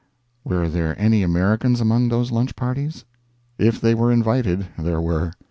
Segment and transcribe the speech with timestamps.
[0.43, 3.05] Were there any Americans among those lunch parties?
[3.59, 5.33] If they were invited, there were.